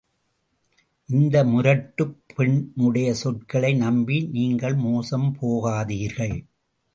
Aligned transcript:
இந்த 1.09 1.43
முரட்டுப் 1.43 2.21
பெண்ணுடைய 2.35 3.13
சொற்களை 3.13 3.73
நம்பி, 3.73 4.27
நீங்கள் 4.27 4.75
மோசம் 4.75 5.37
போகாதீர்கள். 5.41 6.35